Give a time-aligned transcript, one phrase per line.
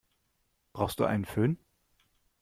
[0.73, 1.59] Brauchst du einen Fön?